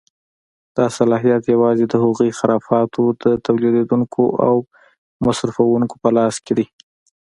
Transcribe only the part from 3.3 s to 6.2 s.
تولیدوونکیو او مصرفوونکیو په